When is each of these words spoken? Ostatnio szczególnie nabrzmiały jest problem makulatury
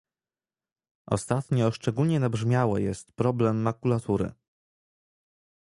Ostatnio 1.05 1.71
szczególnie 1.71 2.19
nabrzmiały 2.19 2.81
jest 2.81 3.11
problem 3.13 3.61
makulatury 3.61 4.31